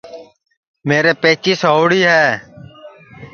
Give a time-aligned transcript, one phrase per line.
[0.87, 2.25] میرے پئچیس ہؤڑی ہے